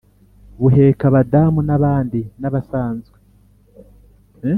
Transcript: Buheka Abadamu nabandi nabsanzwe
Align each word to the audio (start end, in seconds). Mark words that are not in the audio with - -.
Buheka 0.59 1.03
Abadamu 1.11 1.59
nabandi 1.67 2.21
nabsanzwe 2.39 3.17